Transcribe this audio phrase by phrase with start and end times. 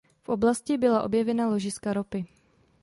[0.23, 2.25] V oblasti byla objevena ložiska ropy.